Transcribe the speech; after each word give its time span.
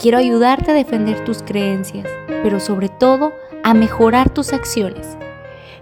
Quiero 0.00 0.18
ayudarte 0.18 0.70
a 0.70 0.74
defender 0.74 1.24
tus 1.24 1.42
creencias 1.42 2.06
pero 2.42 2.60
sobre 2.60 2.88
todo 2.88 3.32
a 3.64 3.74
mejorar 3.74 4.32
tus 4.32 4.52
acciones. 4.52 5.18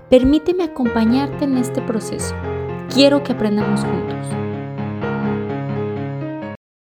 Permíteme 0.08 0.64
acompañarte 0.64 1.44
en 1.44 1.58
este 1.58 1.82
proceso. 1.82 2.34
Quiero 2.92 3.22
que 3.22 3.32
aprendamos 3.32 3.80
juntos. 3.80 4.26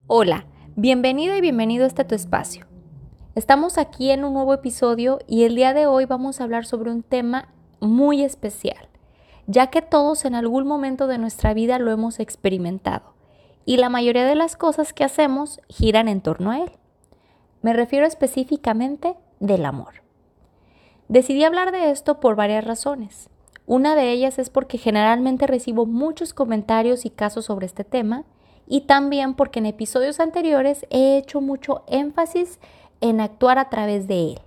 Hola, 0.08 0.45
bienvenido 0.76 1.35
y 1.35 1.41
bienvenido 1.41 1.84
a 1.84 1.88
este 1.88 2.05
tu 2.05 2.16
espacio. 2.16 2.66
Estamos 3.35 3.77
aquí 3.77 4.09
en 4.12 4.23
un 4.23 4.34
nuevo 4.34 4.54
episodio 4.54 5.20
y 5.27 5.44
el 5.44 5.55
día 5.55 5.73
de 5.73 5.85
hoy 5.85 6.05
vamos 6.05 6.40
a 6.40 6.46
hablar 6.46 6.66
sobre 6.66 6.91
un 6.91 7.04
tema 7.04 7.49
muy 7.80 8.23
especial, 8.23 8.88
ya 9.48 9.68
que 9.68 9.82
todos 9.82 10.26
en 10.26 10.34
algún 10.34 10.66
momento 10.66 11.07
de 11.07 11.18
nuestra 11.18 11.54
vida 11.54 11.77
lo 11.77 11.91
hemos 11.91 12.20
experimentado 12.20 13.13
y 13.66 13.77
la 13.77 13.90
mayoría 13.90 14.26
de 14.26 14.35
las 14.35 14.55
cosas 14.55 14.94
que 14.94 15.04
hacemos 15.04 15.59
giran 15.68 16.07
en 16.07 16.21
torno 16.21 16.52
a 16.52 16.59
él. 16.59 16.71
Me 17.61 17.73
refiero 17.73 18.05
específicamente 18.05 19.16
del 19.39 19.65
amor. 19.65 20.03
Decidí 21.07 21.43
hablar 21.43 21.71
de 21.71 21.89
esto 21.91 22.20
por 22.20 22.35
varias 22.35 22.65
razones. 22.65 23.29
Una 23.65 23.95
de 23.95 24.12
ellas 24.12 24.40
es 24.40 24.49
porque 24.49 24.77
generalmente 24.77 25.48
recibo 25.48 25.85
muchos 25.85 26.34
comentarios 26.34 27.05
y 27.05 27.09
casos 27.09 27.45
sobre 27.45 27.65
este 27.65 27.84
tema 27.84 28.23
y 28.67 28.82
también 28.82 29.34
porque 29.34 29.59
en 29.59 29.65
episodios 29.65 30.20
anteriores 30.20 30.85
he 30.90 31.17
hecho 31.17 31.41
mucho 31.41 31.84
énfasis 31.87 32.59
en 33.01 33.21
actuar 33.21 33.57
a 33.57 33.70
través 33.70 34.07
de 34.07 34.32
él. 34.32 34.39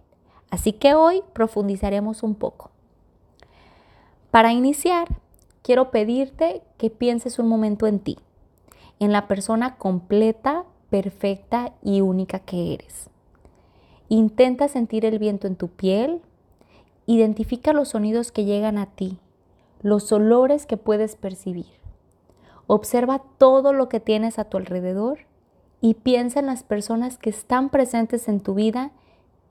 Así 0.51 0.73
que 0.73 0.95
hoy 0.95 1.23
profundizaremos 1.33 2.23
un 2.23 2.35
poco. 2.35 2.71
Para 4.31 4.53
iniciar, 4.53 5.09
quiero 5.63 5.91
pedirte 5.91 6.63
que 6.77 6.91
pienses 6.91 7.39
un 7.39 7.49
momento 7.49 7.87
en 7.87 8.01
ti, 8.01 8.19
en 8.99 9.13
la 9.13 9.29
persona 9.29 9.77
completa, 9.77 10.65
perfecta 10.91 11.73
y 11.83 12.01
única 12.01 12.41
que 12.41 12.75
eres. 12.75 13.09
Intenta 14.09 14.69
sentir 14.69 15.05
el 15.05 15.19
viento 15.19 15.47
en 15.47 15.57
tu 15.57 15.69
piel. 15.69 16.21
Identifica 17.07 17.73
los 17.73 17.91
sonidos 17.91 18.33
que 18.33 18.45
llegan 18.45 18.77
a 18.77 18.87
ti, 18.87 19.19
los 19.83 20.11
olores 20.13 20.67
que 20.67 20.77
puedes 20.77 21.17
percibir. 21.17 21.81
Observa 22.67 23.23
todo 23.39 23.73
lo 23.73 23.89
que 23.89 24.01
tienes 24.01 24.39
a 24.39 24.45
tu 24.45 24.57
alrededor 24.57 25.21
y 25.81 25.95
piensa 25.95 26.41
en 26.41 26.47
las 26.47 26.63
personas 26.63 27.19
que 27.19 27.31
están 27.31 27.71
presentes 27.71 28.29
en 28.29 28.41
tu 28.41 28.55
vida 28.55 28.93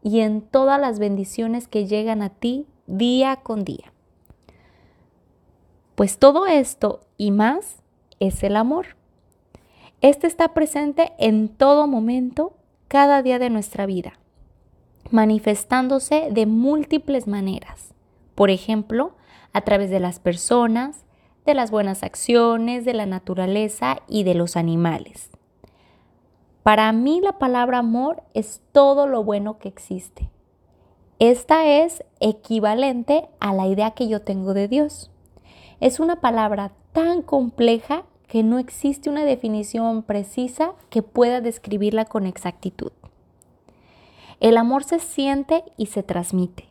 y 0.04 0.20
en 0.20 0.42
todas 0.42 0.80
las 0.80 1.00
bendiciones 1.00 1.68
que 1.68 1.88
llegan 1.88 2.22
a 2.22 2.30
ti 2.30 2.68
día 2.88 3.38
con 3.38 3.64
día. 3.64 3.92
Pues 5.96 6.18
todo 6.18 6.46
esto 6.48 7.02
y 7.18 7.32
más 7.32 7.78
es 8.20 8.44
el 8.44 8.56
amor. 8.56 8.99
Este 10.02 10.28
está 10.28 10.54
presente 10.54 11.14
en 11.18 11.50
todo 11.50 11.88
momento, 11.88 12.54
cada 12.88 13.22
día 13.22 13.40
de 13.40 13.50
nuestra 13.50 13.86
vida 13.86 14.20
manifestándose 15.12 16.30
de 16.32 16.46
múltiples 16.46 17.28
maneras. 17.28 17.94
Por 18.36 18.50
ejemplo, 18.50 19.14
a 19.54 19.62
través 19.62 19.90
de 19.90 20.00
las 20.00 20.20
personas, 20.20 21.04
de 21.46 21.54
las 21.54 21.72
buenas 21.72 22.04
acciones, 22.04 22.86
de 22.86 22.94
la 22.94 23.06
naturaleza 23.06 23.98
y 24.08 24.24
de 24.24 24.36
los 24.36 24.56
animales. 24.56 25.30
Para 26.64 26.92
mí 26.92 27.22
la 27.22 27.40
palabra 27.40 27.80
amor 27.80 28.24
es 28.34 28.62
todo 28.72 29.08
lo 29.08 29.24
bueno 29.24 29.58
que 29.58 29.70
existe. 29.70 30.30
Esta 31.18 31.66
es 31.66 32.04
equivalente 32.20 33.28
a 33.40 33.54
la 33.54 33.68
idea 33.68 33.92
que 33.92 34.08
yo 34.08 34.22
tengo 34.22 34.54
de 34.54 34.68
Dios. 34.68 35.12
Es 35.80 36.00
una 36.00 36.22
palabra 36.22 36.72
tan 36.94 37.22
compleja 37.22 38.04
que 38.30 38.44
no 38.44 38.60
existe 38.60 39.10
una 39.10 39.26
definición 39.26 40.04
precisa 40.04 40.74
que 40.90 41.02
pueda 41.02 41.42
describirla 41.42 42.06
con 42.06 42.28
exactitud. 42.28 42.92
El 44.40 44.56
amor 44.56 44.86
se 44.86 45.00
siente 45.00 45.64
y 45.76 45.88
se 45.88 46.04
transmite 46.04 46.70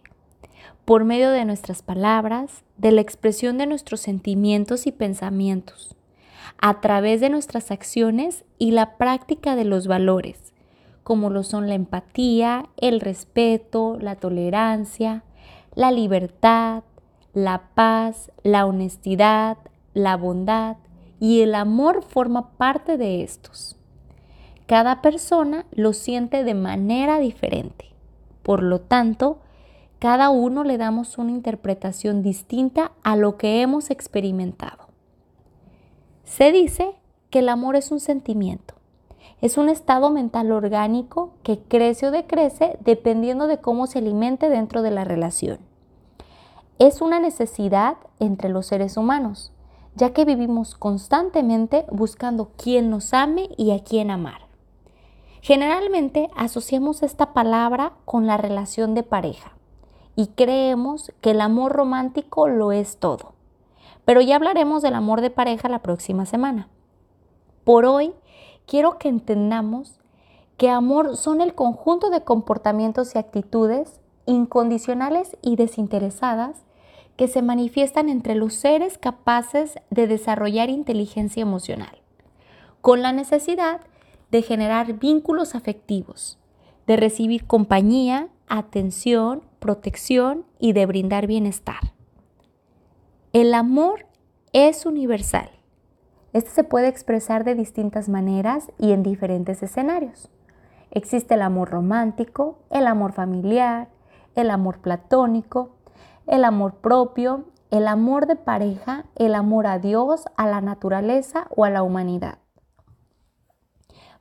por 0.84 1.04
medio 1.04 1.30
de 1.30 1.44
nuestras 1.44 1.82
palabras, 1.82 2.64
de 2.78 2.92
la 2.92 3.02
expresión 3.02 3.58
de 3.58 3.66
nuestros 3.66 4.00
sentimientos 4.00 4.86
y 4.86 4.92
pensamientos, 4.92 5.94
a 6.56 6.80
través 6.80 7.20
de 7.20 7.28
nuestras 7.28 7.70
acciones 7.70 8.46
y 8.56 8.70
la 8.70 8.96
práctica 8.96 9.54
de 9.54 9.66
los 9.66 9.86
valores, 9.86 10.54
como 11.02 11.28
lo 11.28 11.42
son 11.42 11.68
la 11.68 11.74
empatía, 11.74 12.70
el 12.78 13.00
respeto, 13.00 13.98
la 14.00 14.14
tolerancia, 14.14 15.24
la 15.74 15.90
libertad, 15.90 16.84
la 17.34 17.68
paz, 17.74 18.32
la 18.42 18.64
honestidad, 18.64 19.58
la 19.92 20.16
bondad 20.16 20.78
y 21.20 21.40
el 21.40 21.54
amor 21.54 22.02
forma 22.02 22.50
parte 22.52 22.96
de 22.96 23.22
estos. 23.22 23.76
Cada 24.66 25.00
persona 25.00 25.64
lo 25.72 25.92
siente 25.92 26.44
de 26.44 26.54
manera 26.54 27.18
diferente. 27.18 27.86
Por 28.42 28.62
lo 28.62 28.80
tanto, 28.80 29.38
cada 29.98 30.30
uno 30.30 30.62
le 30.62 30.78
damos 30.78 31.18
una 31.18 31.32
interpretación 31.32 32.22
distinta 32.22 32.92
a 33.02 33.16
lo 33.16 33.36
que 33.36 33.62
hemos 33.62 33.90
experimentado. 33.90 34.88
Se 36.24 36.52
dice 36.52 36.94
que 37.30 37.40
el 37.40 37.48
amor 37.48 37.76
es 37.76 37.90
un 37.90 37.98
sentimiento. 37.98 38.74
Es 39.40 39.56
un 39.56 39.68
estado 39.68 40.10
mental 40.10 40.52
orgánico 40.52 41.32
que 41.42 41.58
crece 41.58 42.06
o 42.06 42.10
decrece 42.10 42.76
dependiendo 42.80 43.46
de 43.46 43.58
cómo 43.58 43.86
se 43.86 43.98
alimente 43.98 44.48
dentro 44.48 44.82
de 44.82 44.90
la 44.90 45.04
relación. 45.04 45.58
Es 46.78 47.00
una 47.00 47.18
necesidad 47.20 47.96
entre 48.20 48.50
los 48.50 48.66
seres 48.66 48.96
humanos, 48.96 49.52
ya 49.98 50.12
que 50.12 50.24
vivimos 50.24 50.76
constantemente 50.76 51.84
buscando 51.90 52.52
quién 52.56 52.88
nos 52.88 53.12
ame 53.12 53.50
y 53.56 53.72
a 53.72 53.82
quién 53.82 54.10
amar. 54.10 54.42
Generalmente 55.42 56.30
asociamos 56.36 57.02
esta 57.02 57.32
palabra 57.32 57.92
con 58.04 58.26
la 58.26 58.36
relación 58.36 58.94
de 58.94 59.02
pareja 59.02 59.52
y 60.14 60.28
creemos 60.28 61.12
que 61.20 61.32
el 61.32 61.40
amor 61.40 61.72
romántico 61.72 62.48
lo 62.48 62.72
es 62.72 62.98
todo. 62.98 63.34
Pero 64.04 64.20
ya 64.20 64.36
hablaremos 64.36 64.82
del 64.82 64.94
amor 64.94 65.20
de 65.20 65.30
pareja 65.30 65.68
la 65.68 65.80
próxima 65.80 66.26
semana. 66.26 66.68
Por 67.64 67.84
hoy 67.84 68.14
quiero 68.66 68.98
que 68.98 69.08
entendamos 69.08 70.00
que 70.56 70.70
amor 70.70 71.16
son 71.16 71.40
el 71.40 71.54
conjunto 71.54 72.10
de 72.10 72.22
comportamientos 72.22 73.14
y 73.14 73.18
actitudes 73.18 74.00
incondicionales 74.26 75.36
y 75.42 75.56
desinteresadas 75.56 76.64
que 77.18 77.26
se 77.26 77.42
manifiestan 77.42 78.08
entre 78.08 78.36
los 78.36 78.54
seres 78.54 78.96
capaces 78.96 79.74
de 79.90 80.06
desarrollar 80.06 80.70
inteligencia 80.70 81.42
emocional, 81.42 82.00
con 82.80 83.02
la 83.02 83.12
necesidad 83.12 83.80
de 84.30 84.42
generar 84.42 85.00
vínculos 85.00 85.56
afectivos, 85.56 86.38
de 86.86 86.96
recibir 86.96 87.44
compañía, 87.44 88.28
atención, 88.46 89.42
protección 89.58 90.44
y 90.60 90.74
de 90.74 90.86
brindar 90.86 91.26
bienestar. 91.26 91.92
El 93.32 93.52
amor 93.52 94.06
es 94.52 94.86
universal. 94.86 95.50
Este 96.32 96.50
se 96.50 96.62
puede 96.62 96.86
expresar 96.86 97.42
de 97.42 97.56
distintas 97.56 98.08
maneras 98.08 98.70
y 98.78 98.92
en 98.92 99.02
diferentes 99.02 99.60
escenarios. 99.64 100.30
Existe 100.92 101.34
el 101.34 101.42
amor 101.42 101.70
romántico, 101.70 102.60
el 102.70 102.86
amor 102.86 103.12
familiar, 103.12 103.88
el 104.36 104.50
amor 104.50 104.78
platónico, 104.78 105.77
el 106.28 106.44
amor 106.44 106.74
propio, 106.74 107.44
el 107.70 107.88
amor 107.88 108.26
de 108.26 108.36
pareja, 108.36 109.06
el 109.16 109.34
amor 109.34 109.66
a 109.66 109.78
Dios, 109.78 110.26
a 110.36 110.46
la 110.46 110.60
naturaleza 110.60 111.48
o 111.56 111.64
a 111.64 111.70
la 111.70 111.82
humanidad. 111.82 112.38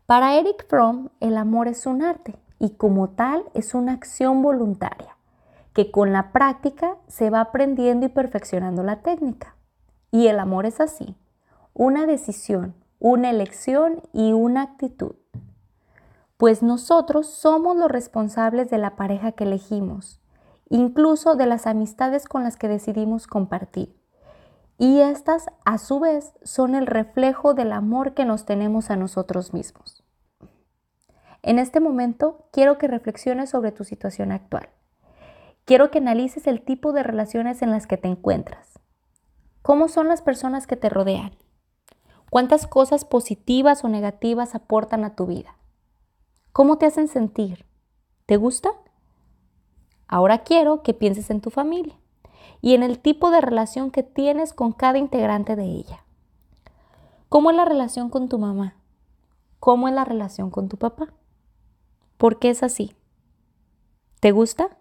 Para 0.06 0.36
Eric 0.36 0.66
Fromm, 0.70 1.10
el 1.20 1.36
amor 1.36 1.68
es 1.68 1.86
un 1.86 2.02
arte 2.02 2.40
y 2.60 2.72
como 2.72 3.10
tal 3.10 3.44
es 3.54 3.74
una 3.74 3.92
acción 3.92 4.42
voluntaria, 4.42 5.18
que 5.74 5.92
con 5.92 6.14
la 6.14 6.32
práctica 6.32 6.96
se 7.08 7.30
va 7.30 7.42
aprendiendo 7.42 8.06
y 8.06 8.10
perfeccionando 8.10 8.84
la 8.84 9.02
técnica. 9.02 9.58
Y 10.10 10.28
el 10.28 10.40
amor 10.40 10.66
es 10.66 10.80
así, 10.80 11.18
una 11.74 12.06
decisión, 12.06 12.74
una 13.00 13.30
elección 13.30 14.02
y 14.14 14.32
una 14.32 14.62
actitud. 14.62 15.16
Pues 16.38 16.64
nosotros 16.64 17.28
somos 17.28 17.76
los 17.76 17.92
responsables 17.92 18.70
de 18.70 18.78
la 18.78 18.96
pareja 18.96 19.34
que 19.34 19.44
elegimos, 19.44 20.17
incluso 20.70 21.36
de 21.36 21.46
las 21.46 21.68
amistades 21.68 22.28
con 22.28 22.44
las 22.44 22.58
que 22.58 22.68
decidimos 22.68 23.28
compartir. 23.28 23.96
Y 24.78 25.00
estas, 25.00 25.48
a 25.66 25.78
su 25.78 26.00
vez, 26.00 26.34
son 26.44 26.76
el 26.76 26.86
reflejo 26.86 27.54
del 27.54 27.72
amor 27.72 28.14
que 28.14 28.26
nos 28.26 28.46
tenemos 28.46 28.92
a 28.92 28.96
nosotros 28.96 29.54
mismos. 29.54 30.04
En 31.42 31.60
este 31.60 31.80
momento 31.80 32.50
quiero 32.52 32.78
que 32.78 32.88
reflexiones 32.88 33.50
sobre 33.50 33.72
tu 33.72 33.84
situación 33.84 34.32
actual. 34.32 34.70
quiero 35.66 35.92
que 35.92 35.98
analices 35.98 36.48
el 36.48 36.62
tipo 36.62 36.94
de 36.94 37.04
relaciones 37.04 37.62
en 37.62 37.72
las 37.72 37.88
que 37.88 37.98
te 37.98 38.08
encuentras. 38.08 38.80
¿Cómo 39.62 39.90
son 39.90 40.08
las 40.08 40.22
personas 40.22 40.66
que 40.66 40.78
te 40.78 40.88
rodean? 40.88 41.32
¿Cuántas 42.30 42.68
cosas 42.68 43.04
positivas 43.04 43.84
o 43.84 43.90
negativas 43.90 44.56
aportan 44.56 45.04
a 45.04 45.16
tu 45.16 45.26
vida? 45.26 45.58
¿Cómo 46.54 46.78
te 46.78 46.86
hacen 46.86 47.10
sentir? 47.10 47.66
¿Te 48.26 48.38
gusta? 48.38 48.70
Ahora 50.08 50.40
quiero 50.40 50.84
que 50.84 50.94
pienses 50.94 51.30
en 51.30 51.42
tu 51.42 51.50
familia 51.50 51.96
y 52.62 52.74
en 52.74 52.84
el 52.84 53.00
tipo 53.00 53.32
de 53.32 53.42
relación 53.42 53.92
que 53.92 54.04
tienes 54.04 54.54
con 54.54 54.72
cada 54.72 54.98
integrante 54.98 55.56
de 55.56 55.66
ella. 55.66 56.04
¿Cómo 57.30 57.52
es 57.52 57.58
la 57.58 57.66
relación 57.66 58.10
con 58.10 58.30
tu 58.30 58.40
mamá? 58.40 58.76
¿Cómo 59.60 59.88
es 59.88 59.94
la 59.94 60.06
relación 60.06 60.50
con 60.50 60.70
tu 60.70 60.78
papá? 60.78 61.14
¿Por 62.18 62.40
qué 62.40 62.50
es 62.50 62.64
así? 62.64 62.96
¿Te 64.20 64.32
gusta? 64.32 64.78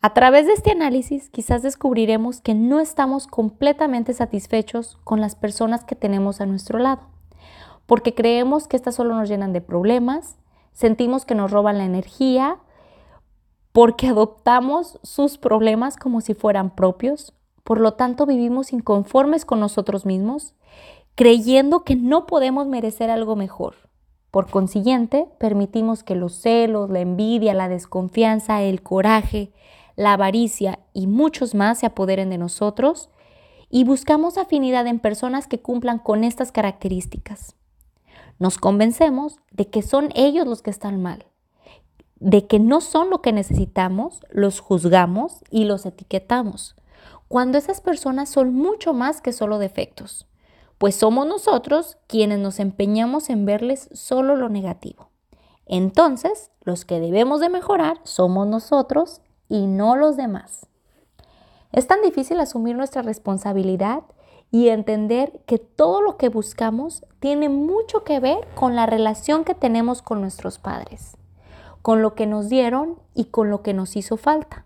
A 0.00 0.12
través 0.12 0.46
de 0.46 0.52
este 0.52 0.70
análisis 0.70 1.30
quizás 1.30 1.62
descubriremos 1.62 2.40
que 2.40 2.54
no 2.54 2.80
estamos 2.80 3.26
completamente 3.26 4.12
satisfechos 4.12 4.98
con 5.04 5.20
las 5.20 5.34
personas 5.34 5.84
que 5.84 5.94
tenemos 5.94 6.40
a 6.40 6.46
nuestro 6.46 6.78
lado, 6.78 7.08
porque 7.86 8.14
creemos 8.14 8.68
que 8.68 8.76
estas 8.76 8.96
solo 8.96 9.14
nos 9.14 9.28
llenan 9.28 9.52
de 9.52 9.62
problemas, 9.62 10.36
sentimos 10.72 11.24
que 11.24 11.34
nos 11.34 11.50
roban 11.50 11.78
la 11.78 11.86
energía, 11.86 12.58
porque 13.74 14.06
adoptamos 14.06 15.00
sus 15.02 15.36
problemas 15.36 15.96
como 15.96 16.20
si 16.20 16.34
fueran 16.34 16.76
propios, 16.76 17.34
por 17.64 17.80
lo 17.80 17.94
tanto 17.94 18.24
vivimos 18.24 18.72
inconformes 18.72 19.44
con 19.44 19.58
nosotros 19.58 20.06
mismos, 20.06 20.54
creyendo 21.16 21.82
que 21.82 21.96
no 21.96 22.24
podemos 22.24 22.68
merecer 22.68 23.10
algo 23.10 23.34
mejor. 23.34 23.74
Por 24.30 24.48
consiguiente, 24.48 25.26
permitimos 25.40 26.04
que 26.04 26.14
los 26.14 26.34
celos, 26.34 26.88
la 26.88 27.00
envidia, 27.00 27.52
la 27.52 27.68
desconfianza, 27.68 28.62
el 28.62 28.80
coraje, 28.80 29.52
la 29.96 30.12
avaricia 30.12 30.78
y 30.92 31.08
muchos 31.08 31.56
más 31.56 31.80
se 31.80 31.86
apoderen 31.86 32.30
de 32.30 32.38
nosotros 32.38 33.10
y 33.70 33.82
buscamos 33.82 34.38
afinidad 34.38 34.86
en 34.86 35.00
personas 35.00 35.48
que 35.48 35.58
cumplan 35.58 35.98
con 35.98 36.22
estas 36.22 36.52
características. 36.52 37.56
Nos 38.38 38.56
convencemos 38.56 39.40
de 39.50 39.66
que 39.68 39.82
son 39.82 40.10
ellos 40.14 40.46
los 40.46 40.62
que 40.62 40.70
están 40.70 41.02
mal, 41.02 41.26
de 42.24 42.46
que 42.46 42.58
no 42.58 42.80
son 42.80 43.10
lo 43.10 43.22
que 43.22 43.32
necesitamos, 43.32 44.20
los 44.30 44.60
juzgamos 44.60 45.44
y 45.50 45.64
los 45.64 45.86
etiquetamos, 45.86 46.74
cuando 47.28 47.58
esas 47.58 47.80
personas 47.80 48.28
son 48.28 48.54
mucho 48.54 48.92
más 48.92 49.20
que 49.20 49.32
solo 49.32 49.58
defectos 49.58 50.26
pues 50.78 50.96
somos 50.96 51.26
nosotros 51.26 51.96
quienes 52.06 52.38
nos 52.38 52.58
empeñamos 52.60 53.30
en 53.30 53.46
verles 53.46 53.88
solo 53.92 54.36
lo 54.36 54.48
negativo. 54.48 55.08
Entonces, 55.66 56.50
los 56.62 56.84
que 56.84 57.00
debemos 57.00 57.40
de 57.40 57.48
mejorar 57.48 58.00
somos 58.02 58.46
nosotros 58.46 59.20
y 59.48 59.66
no 59.66 59.96
los 59.96 60.16
demás. 60.16 60.66
Es 61.72 61.86
tan 61.86 62.02
difícil 62.02 62.38
asumir 62.38 62.76
nuestra 62.76 63.02
responsabilidad 63.02 64.02
y 64.50 64.68
entender 64.68 65.40
que 65.46 65.58
todo 65.58 66.02
lo 66.02 66.16
que 66.16 66.28
buscamos 66.28 67.04
tiene 67.18 67.48
mucho 67.48 68.04
que 68.04 68.20
ver 68.20 68.46
con 68.54 68.76
la 68.76 68.86
relación 68.86 69.44
que 69.44 69.54
tenemos 69.54 70.02
con 70.02 70.20
nuestros 70.20 70.58
padres, 70.58 71.16
con 71.84 72.00
lo 72.00 72.14
que 72.14 72.24
nos 72.24 72.48
dieron 72.48 72.98
y 73.14 73.26
con 73.26 73.50
lo 73.50 73.60
que 73.60 73.74
nos 73.74 73.94
hizo 73.94 74.16
falta. 74.16 74.64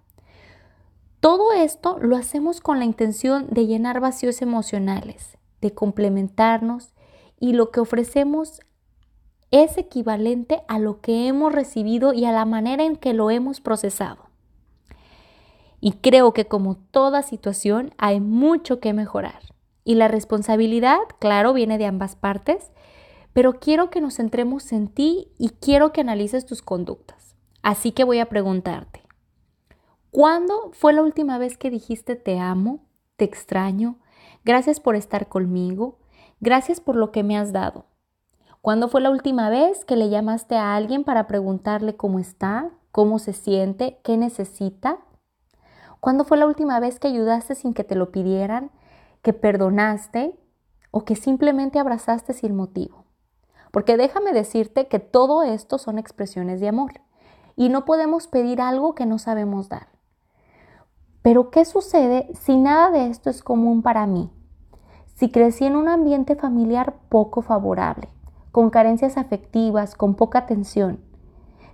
Todo 1.18 1.52
esto 1.52 1.98
lo 1.98 2.14
hacemos 2.14 2.60
con 2.60 2.78
la 2.78 2.84
intención 2.84 3.48
de 3.50 3.66
llenar 3.66 3.98
vacíos 3.98 4.40
emocionales, 4.40 5.36
de 5.60 5.74
complementarnos 5.74 6.94
y 7.40 7.54
lo 7.54 7.72
que 7.72 7.80
ofrecemos 7.80 8.60
es 9.50 9.78
equivalente 9.78 10.62
a 10.68 10.78
lo 10.78 11.00
que 11.00 11.26
hemos 11.26 11.52
recibido 11.52 12.12
y 12.12 12.24
a 12.24 12.30
la 12.30 12.44
manera 12.44 12.84
en 12.84 12.94
que 12.94 13.14
lo 13.14 13.32
hemos 13.32 13.60
procesado. 13.60 14.26
Y 15.80 15.94
creo 15.94 16.32
que 16.32 16.46
como 16.46 16.76
toda 16.76 17.22
situación 17.22 17.94
hay 17.98 18.20
mucho 18.20 18.78
que 18.78 18.92
mejorar. 18.92 19.40
Y 19.82 19.96
la 19.96 20.06
responsabilidad, 20.06 21.00
claro, 21.18 21.52
viene 21.52 21.78
de 21.78 21.86
ambas 21.86 22.14
partes, 22.14 22.70
pero 23.38 23.60
quiero 23.60 23.88
que 23.88 24.00
nos 24.00 24.16
centremos 24.16 24.72
en 24.72 24.88
ti 24.88 25.28
y 25.38 25.50
quiero 25.50 25.92
que 25.92 26.00
analices 26.00 26.44
tus 26.44 26.60
conductas. 26.60 27.36
Así 27.62 27.92
que 27.92 28.02
voy 28.02 28.18
a 28.18 28.28
preguntarte, 28.28 29.04
¿cuándo 30.10 30.72
fue 30.72 30.92
la 30.92 31.02
última 31.02 31.38
vez 31.38 31.56
que 31.56 31.70
dijiste 31.70 32.16
te 32.16 32.40
amo, 32.40 32.88
te 33.14 33.24
extraño, 33.24 34.00
Gracias 34.44 34.80
por 34.80 34.96
estar 34.96 35.28
conmigo. 35.28 36.00
Gracias 36.40 36.80
por 36.80 36.96
lo 36.96 37.12
que 37.12 37.22
me 37.22 37.38
has 37.38 37.52
dado. 37.52 37.86
¿Cuándo 38.60 38.88
fue 38.88 39.00
la 39.00 39.10
última 39.10 39.50
vez 39.50 39.84
que 39.84 39.94
le 39.94 40.08
llamaste 40.08 40.56
a 40.56 40.74
alguien 40.74 41.04
para 41.04 41.28
preguntarle 41.28 41.94
cómo 41.94 42.18
está, 42.18 42.72
cómo 42.90 43.20
se 43.20 43.34
siente, 43.34 44.00
qué 44.02 44.16
necesita? 44.16 44.98
¿Cuándo 46.00 46.24
fue 46.24 46.38
la 46.38 46.46
última 46.46 46.80
vez 46.80 46.98
que 46.98 47.06
ayudaste 47.06 47.54
sin 47.54 47.72
que 47.72 47.84
te 47.84 47.94
lo 47.94 48.10
pidieran, 48.10 48.72
que 49.22 49.32
perdonaste 49.32 50.36
o 50.90 51.04
que 51.04 51.14
simplemente 51.14 51.78
abrazaste 51.78 52.32
sin 52.32 52.56
motivo? 52.56 53.07
Porque 53.70 53.96
déjame 53.96 54.32
decirte 54.32 54.88
que 54.88 54.98
todo 54.98 55.42
esto 55.42 55.78
son 55.78 55.98
expresiones 55.98 56.60
de 56.60 56.68
amor 56.68 57.00
y 57.56 57.68
no 57.68 57.84
podemos 57.84 58.26
pedir 58.26 58.60
algo 58.60 58.94
que 58.94 59.06
no 59.06 59.18
sabemos 59.18 59.68
dar. 59.68 59.88
Pero 61.22 61.50
¿qué 61.50 61.64
sucede 61.64 62.30
si 62.34 62.56
nada 62.56 62.90
de 62.90 63.08
esto 63.08 63.30
es 63.30 63.42
común 63.42 63.82
para 63.82 64.06
mí? 64.06 64.30
Si 65.14 65.30
crecí 65.30 65.64
en 65.64 65.76
un 65.76 65.88
ambiente 65.88 66.36
familiar 66.36 66.94
poco 67.08 67.42
favorable, 67.42 68.08
con 68.52 68.70
carencias 68.70 69.16
afectivas, 69.16 69.94
con 69.94 70.14
poca 70.14 70.38
atención. 70.38 71.00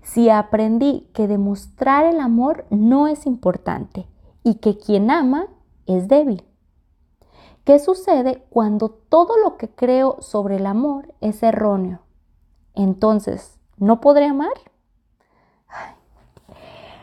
Si 0.02 0.30
aprendí 0.30 1.08
que 1.14 1.28
demostrar 1.28 2.04
el 2.06 2.20
amor 2.20 2.66
no 2.70 3.06
es 3.06 3.26
importante 3.26 4.06
y 4.42 4.56
que 4.56 4.78
quien 4.78 5.10
ama 5.10 5.46
es 5.86 6.08
débil. 6.08 6.44
¿Qué 7.64 7.78
sucede 7.78 8.44
cuando 8.50 8.90
todo 8.90 9.38
lo 9.38 9.56
que 9.56 9.70
creo 9.70 10.18
sobre 10.20 10.56
el 10.56 10.66
amor 10.66 11.14
es 11.22 11.42
erróneo? 11.42 12.00
Entonces, 12.74 13.58
¿no 13.78 14.02
podré 14.02 14.26
amar? 14.26 14.52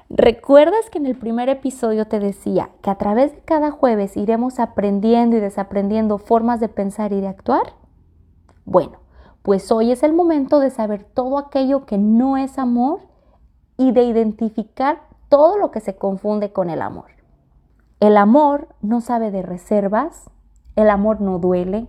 ¿Recuerdas 0.10 0.90
que 0.92 1.00
en 1.00 1.08
el 1.08 1.18
primer 1.18 1.50
episodio 1.50 2.06
te 2.08 2.20
decía 2.20 2.70
que 2.84 2.92
a 2.92 2.98
través 3.00 3.32
de 3.32 3.42
cada 3.42 3.72
jueves 3.72 4.16
iremos 4.18 4.60
aprendiendo 4.60 5.36
y 5.36 5.40
desaprendiendo 5.40 6.20
formas 6.20 6.60
de 6.60 6.70
pensar 6.70 7.12
y 7.12 7.22
de 7.22 7.30
actuar? 7.30 7.74
Bueno, 8.66 9.00
pues 9.42 9.72
hoy 9.72 9.92
es 9.92 10.04
el 10.04 10.14
momento 10.14 10.60
de 10.60 10.70
saber 10.70 11.06
todo 11.06 11.40
aquello 11.40 11.88
que 11.88 11.98
no 11.98 12.38
es 12.38 12.60
amor 12.60 13.00
y 13.78 13.94
de 13.94 14.04
identificar 14.04 15.02
todo 15.28 15.58
lo 15.58 15.72
que 15.72 15.80
se 15.80 15.96
confunde 15.96 16.54
con 16.54 16.70
el 16.70 16.84
amor. 16.84 17.10
El 18.00 18.18
amor 18.18 18.68
no 18.82 19.02
sabe 19.02 19.32
de 19.32 19.42
reservas, 19.42 20.30
el 20.76 20.90
amor 20.90 21.22
no 21.22 21.40
duele, 21.40 21.88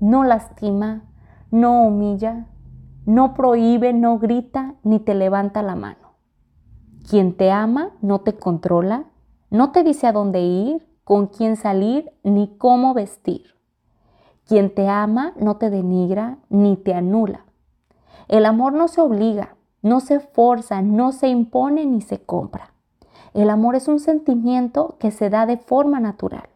no 0.00 0.24
lastima, 0.24 1.04
no 1.50 1.82
humilla, 1.82 2.46
no 3.06 3.34
prohíbe, 3.34 3.92
no 3.92 4.18
grita 4.18 4.74
ni 4.82 5.00
te 5.00 5.14
levanta 5.14 5.62
la 5.62 5.74
mano. 5.74 6.14
Quien 7.08 7.36
te 7.36 7.50
ama 7.50 7.90
no 8.00 8.20
te 8.20 8.34
controla, 8.34 9.04
no 9.50 9.72
te 9.72 9.82
dice 9.82 10.06
a 10.06 10.12
dónde 10.12 10.42
ir, 10.42 10.86
con 11.02 11.26
quién 11.26 11.56
salir, 11.56 12.12
ni 12.22 12.56
cómo 12.56 12.94
vestir. 12.94 13.54
Quien 14.46 14.72
te 14.74 14.88
ama 14.88 15.32
no 15.36 15.56
te 15.56 15.70
denigra 15.70 16.38
ni 16.48 16.76
te 16.76 16.94
anula. 16.94 17.46
El 18.28 18.46
amor 18.46 18.74
no 18.74 18.86
se 18.86 19.00
obliga, 19.00 19.56
no 19.82 20.00
se 20.00 20.20
forza, 20.20 20.82
no 20.82 21.10
se 21.10 21.28
impone 21.28 21.84
ni 21.86 22.00
se 22.00 22.22
compra. 22.22 22.74
El 23.34 23.50
amor 23.50 23.74
es 23.74 23.88
un 23.88 23.98
sentimiento 23.98 24.96
que 25.00 25.10
se 25.10 25.30
da 25.30 25.46
de 25.46 25.56
forma 25.56 25.98
natural. 25.98 26.48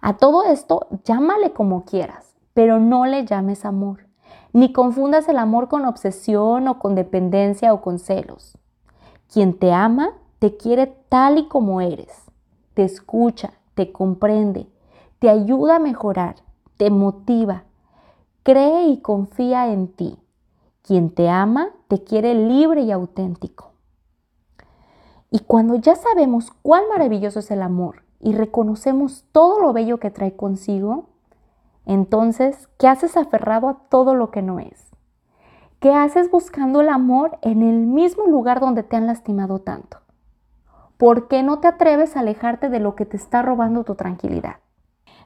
A 0.00 0.16
todo 0.16 0.44
esto, 0.44 0.86
llámale 1.04 1.52
como 1.52 1.84
quieras, 1.84 2.34
pero 2.54 2.78
no 2.78 3.06
le 3.06 3.24
llames 3.24 3.64
amor, 3.64 4.06
ni 4.52 4.72
confundas 4.72 5.28
el 5.28 5.38
amor 5.38 5.68
con 5.68 5.84
obsesión 5.84 6.68
o 6.68 6.78
con 6.78 6.94
dependencia 6.94 7.72
o 7.72 7.80
con 7.80 7.98
celos. 7.98 8.58
Quien 9.32 9.58
te 9.58 9.72
ama 9.72 10.10
te 10.38 10.56
quiere 10.56 10.86
tal 11.08 11.38
y 11.38 11.48
como 11.48 11.80
eres. 11.80 12.24
Te 12.74 12.84
escucha, 12.84 13.52
te 13.74 13.92
comprende, 13.92 14.68
te 15.18 15.28
ayuda 15.28 15.76
a 15.76 15.80
mejorar, 15.80 16.36
te 16.76 16.90
motiva, 16.90 17.64
cree 18.42 18.86
y 18.88 19.00
confía 19.00 19.72
en 19.72 19.88
ti. 19.88 20.18
Quien 20.82 21.10
te 21.10 21.28
ama 21.28 21.70
te 21.88 22.02
quiere 22.02 22.34
libre 22.34 22.82
y 22.82 22.92
auténtico. 22.92 23.72
Y 25.30 25.40
cuando 25.40 25.74
ya 25.74 25.96
sabemos 25.96 26.50
cuán 26.62 26.88
maravilloso 26.88 27.40
es 27.40 27.50
el 27.50 27.60
amor 27.60 28.07
y 28.20 28.32
reconocemos 28.32 29.24
todo 29.32 29.60
lo 29.60 29.72
bello 29.72 29.98
que 29.98 30.10
trae 30.10 30.34
consigo, 30.34 31.06
entonces, 31.84 32.68
¿qué 32.78 32.86
haces 32.86 33.16
aferrado 33.16 33.68
a 33.68 33.78
todo 33.88 34.14
lo 34.14 34.30
que 34.30 34.42
no 34.42 34.58
es? 34.60 34.88
¿Qué 35.80 35.94
haces 35.94 36.30
buscando 36.30 36.80
el 36.80 36.88
amor 36.88 37.38
en 37.40 37.62
el 37.62 37.86
mismo 37.86 38.26
lugar 38.26 38.60
donde 38.60 38.82
te 38.82 38.96
han 38.96 39.06
lastimado 39.06 39.60
tanto? 39.60 39.98
¿Por 40.98 41.28
qué 41.28 41.42
no 41.42 41.60
te 41.60 41.68
atreves 41.68 42.16
a 42.16 42.20
alejarte 42.20 42.68
de 42.68 42.80
lo 42.80 42.96
que 42.96 43.06
te 43.06 43.16
está 43.16 43.40
robando 43.40 43.84
tu 43.84 43.94
tranquilidad? 43.94 44.56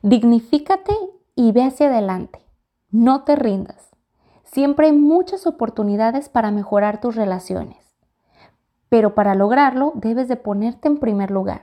Dignifícate 0.03 0.93
y 1.35 1.53
ve 1.53 1.65
hacia 1.65 1.89
adelante. 1.89 2.41
No 2.91 3.25
te 3.25 3.35
rindas. 3.35 3.91
Siempre 4.45 4.89
hay 4.89 4.93
muchas 4.93 5.47
oportunidades 5.47 6.29
para 6.29 6.51
mejorar 6.51 7.01
tus 7.01 7.17
relaciones. 7.17 7.79
Pero 8.91 9.15
para 9.15 9.35
lograrlo 9.35 9.93
debes 9.95 10.29
de 10.29 10.37
ponerte 10.37 10.89
en 10.89 10.99
primer 10.99 11.31
lugar. 11.31 11.63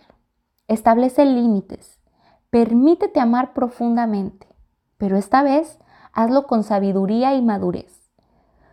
Establece 0.69 1.25
límites. 1.25 1.99
Permítete 2.51 3.19
amar 3.19 3.53
profundamente, 3.53 4.45
pero 4.99 5.17
esta 5.17 5.41
vez 5.41 5.79
hazlo 6.13 6.45
con 6.45 6.63
sabiduría 6.63 7.33
y 7.33 7.41
madurez. 7.41 8.11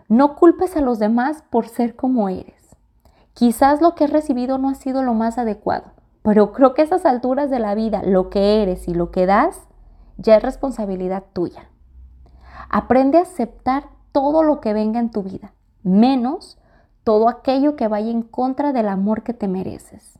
No 0.07 0.37
culpes 0.37 0.77
a 0.77 0.83
los 0.83 0.99
demás 0.99 1.43
por 1.49 1.69
ser 1.69 1.97
como 1.97 2.29
eres. 2.29 2.77
Quizás 3.33 3.81
lo 3.81 3.95
que 3.95 4.05
has 4.05 4.11
recibido 4.11 4.59
no 4.59 4.69
ha 4.69 4.75
sido 4.75 5.03
lo 5.03 5.15
más 5.15 5.39
adecuado, 5.39 5.93
pero 6.21 6.53
creo 6.53 6.75
que 6.75 6.83
a 6.83 6.85
esas 6.85 7.07
alturas 7.07 7.49
de 7.49 7.61
la 7.61 7.75
vida, 7.75 8.03
lo 8.03 8.29
que 8.29 8.63
eres 8.63 8.89
y 8.89 8.95
lo 8.95 9.11
que 9.11 9.25
das, 9.25 9.59
ya 10.19 10.37
es 10.37 10.43
responsabilidad 10.43 11.25
tuya. 11.33 11.71
Aprende 12.69 13.17
a 13.17 13.23
aceptar 13.23 13.89
todo 14.13 14.43
lo 14.43 14.61
que 14.61 14.75
venga 14.75 15.01
en 15.01 15.11
tu 15.11 15.23
vida, 15.23 15.55
menos 15.83 16.59
todo 17.05 17.31
aquello 17.31 17.75
que 17.75 17.89
vaya 17.89 18.11
en 18.11 18.21
contra 18.21 18.75
del 18.75 18.89
amor 18.89 19.23
que 19.23 19.33
te 19.33 19.49
mereces. 19.49 20.19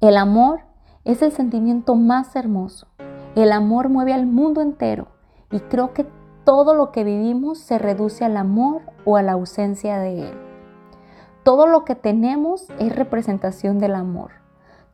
El 0.00 0.16
amor 0.16 0.60
es 1.06 1.22
el 1.22 1.30
sentimiento 1.32 1.94
más 1.94 2.34
hermoso. 2.34 2.88
El 3.36 3.52
amor 3.52 3.88
mueve 3.88 4.12
al 4.12 4.26
mundo 4.26 4.60
entero 4.60 5.06
y 5.52 5.60
creo 5.60 5.94
que 5.94 6.04
todo 6.44 6.74
lo 6.74 6.90
que 6.90 7.04
vivimos 7.04 7.58
se 7.58 7.78
reduce 7.78 8.24
al 8.24 8.36
amor 8.36 8.82
o 9.04 9.16
a 9.16 9.22
la 9.22 9.32
ausencia 9.32 9.98
de 9.98 10.28
él. 10.28 10.34
Todo 11.44 11.68
lo 11.68 11.84
que 11.84 11.94
tenemos 11.94 12.66
es 12.80 12.94
representación 12.94 13.78
del 13.78 13.94
amor. 13.94 14.32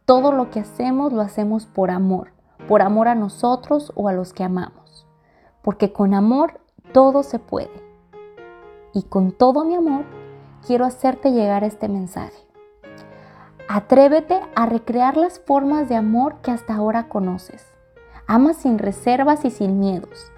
Todo 0.04 0.32
lo 0.32 0.50
que 0.50 0.60
hacemos 0.60 1.14
lo 1.14 1.22
hacemos 1.22 1.64
por 1.64 1.90
amor, 1.90 2.32
por 2.68 2.82
amor 2.82 3.08
a 3.08 3.14
nosotros 3.14 3.90
o 3.94 4.08
a 4.08 4.12
los 4.12 4.34
que 4.34 4.44
amamos. 4.44 5.06
Porque 5.62 5.94
con 5.94 6.12
amor 6.12 6.60
todo 6.92 7.22
se 7.22 7.38
puede. 7.38 7.82
Y 8.92 9.04
con 9.04 9.32
todo 9.32 9.64
mi 9.64 9.76
amor 9.76 10.04
quiero 10.66 10.84
hacerte 10.84 11.32
llegar 11.32 11.64
este 11.64 11.88
mensaje. 11.88 12.51
Atrévete 13.68 14.40
a 14.54 14.66
recrear 14.66 15.16
las 15.16 15.38
formas 15.38 15.88
de 15.88 15.96
amor 15.96 16.36
que 16.42 16.50
hasta 16.50 16.74
ahora 16.74 17.08
conoces. 17.08 17.64
Ama 18.26 18.54
sin 18.54 18.78
reservas 18.78 19.44
y 19.44 19.50
sin 19.50 19.78
miedos. 19.78 20.32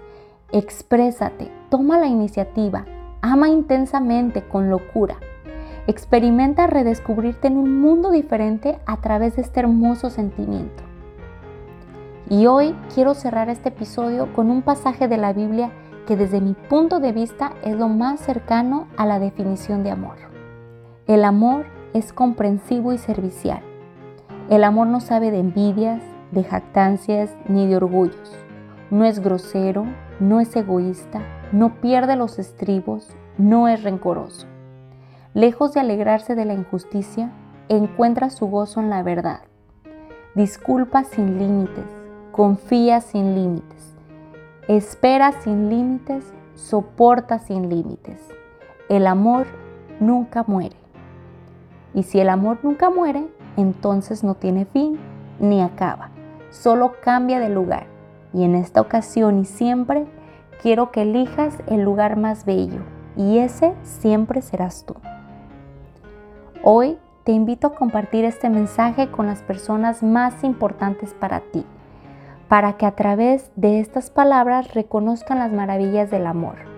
Exprésate, 0.51 1.51
toma 1.69 1.97
la 1.97 2.07
iniciativa, 2.07 2.85
ama 3.21 3.49
intensamente, 3.49 4.47
con 4.47 4.69
locura. 4.69 5.17
Experimenta 5.87 6.67
redescubrirte 6.67 7.47
en 7.47 7.57
un 7.57 7.81
mundo 7.81 8.11
diferente 8.11 8.79
a 8.85 9.01
través 9.01 9.35
de 9.35 9.41
este 9.41 9.59
hermoso 9.59 10.09
sentimiento. 10.09 10.83
Y 12.29 12.47
hoy 12.47 12.75
quiero 12.93 13.13
cerrar 13.13 13.49
este 13.49 13.69
episodio 13.69 14.33
con 14.33 14.49
un 14.49 14.61
pasaje 14.61 15.07
de 15.07 15.17
la 15.17 15.33
Biblia 15.33 15.71
que 16.07 16.15
desde 16.15 16.41
mi 16.41 16.53
punto 16.53 16.99
de 16.99 17.11
vista 17.11 17.53
es 17.63 17.75
lo 17.75 17.87
más 17.87 18.19
cercano 18.19 18.87
a 18.97 19.05
la 19.05 19.19
definición 19.19 19.83
de 19.83 19.91
amor. 19.91 20.17
El 21.07 21.23
amor 21.23 21.65
es 21.95 22.11
comprensivo 22.11 22.91
y 22.91 22.97
servicial. 22.97 23.61
El 24.49 24.65
amor 24.65 24.87
no 24.87 24.99
sabe 24.99 25.31
de 25.31 25.39
envidias, 25.39 26.03
de 26.31 26.43
jactancias 26.43 27.33
ni 27.47 27.67
de 27.67 27.77
orgullos. 27.77 28.37
No 28.91 29.05
es 29.05 29.19
grosero, 29.19 29.85
no 30.19 30.41
es 30.41 30.53
egoísta, 30.57 31.21
no 31.53 31.79
pierde 31.79 32.17
los 32.17 32.37
estribos, 32.37 33.07
no 33.37 33.69
es 33.69 33.81
rencoroso. 33.83 34.45
Lejos 35.33 35.73
de 35.73 35.79
alegrarse 35.79 36.35
de 36.35 36.43
la 36.43 36.53
injusticia, 36.53 37.31
encuentra 37.69 38.29
su 38.29 38.47
gozo 38.47 38.81
en 38.81 38.89
la 38.89 39.01
verdad. 39.01 39.39
Disculpa 40.35 41.05
sin 41.05 41.39
límites, 41.39 41.85
confía 42.33 42.99
sin 42.99 43.35
límites, 43.35 43.95
espera 44.67 45.31
sin 45.31 45.69
límites, 45.69 46.25
soporta 46.55 47.39
sin 47.39 47.69
límites. 47.69 48.21
El 48.89 49.07
amor 49.07 49.47
nunca 50.01 50.43
muere. 50.45 50.84
Y 51.95 52.03
si 52.03 52.19
el 52.19 52.29
amor 52.29 52.59
nunca 52.61 52.89
muere, 52.89 53.25
entonces 53.55 54.23
no 54.23 54.35
tiene 54.35 54.65
fin 54.65 54.99
ni 55.39 55.61
acaba, 55.61 56.09
solo 56.51 56.93
cambia 57.01 57.39
de 57.39 57.49
lugar. 57.49 57.87
Y 58.33 58.43
en 58.43 58.53
esta 58.53 58.81
ocasión 58.81 59.39
y 59.39 59.45
siempre 59.45 60.05
quiero 60.61 60.91
que 60.91 61.03
elijas 61.03 61.57
el 61.67 61.81
lugar 61.81 62.17
más 62.17 62.45
bello 62.45 62.81
y 63.15 63.37
ese 63.39 63.73
siempre 63.83 64.41
serás 64.41 64.85
tú. 64.85 64.95
Hoy 66.63 66.97
te 67.23 67.31
invito 67.31 67.67
a 67.67 67.75
compartir 67.75 68.25
este 68.25 68.49
mensaje 68.49 69.09
con 69.09 69.25
las 69.25 69.41
personas 69.41 70.03
más 70.03 70.43
importantes 70.43 71.13
para 71.13 71.39
ti, 71.39 71.65
para 72.49 72.73
que 72.73 72.85
a 72.85 72.91
través 72.91 73.51
de 73.55 73.79
estas 73.79 74.09
palabras 74.09 74.73
reconozcan 74.73 75.39
las 75.39 75.51
maravillas 75.53 76.11
del 76.11 76.27
amor 76.27 76.74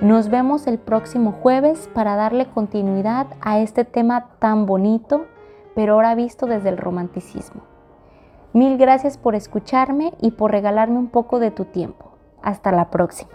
nos 0.00 0.28
vemos 0.28 0.66
el 0.66 0.78
próximo 0.78 1.32
jueves 1.32 1.88
para 1.94 2.16
darle 2.16 2.46
continuidad 2.46 3.28
a 3.40 3.60
este 3.60 3.84
tema 3.84 4.28
tan 4.38 4.66
bonito, 4.66 5.26
pero 5.74 5.94
ahora 5.94 6.14
visto 6.14 6.46
desde 6.46 6.68
el 6.68 6.76
romanticismo. 6.76 7.62
Mil 8.52 8.76
gracias 8.76 9.16
por 9.16 9.34
escucharme 9.34 10.12
y 10.20 10.32
por 10.32 10.50
regalarme 10.50 10.98
un 10.98 11.08
poco 11.08 11.38
de 11.38 11.50
tu 11.50 11.64
tiempo. 11.64 12.12
Hasta 12.42 12.72
la 12.72 12.90
próxima. 12.90 13.32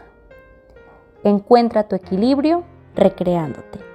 Encuentra 1.24 1.88
tu 1.88 1.96
equilibrio 1.96 2.64
recreándote. 2.96 3.91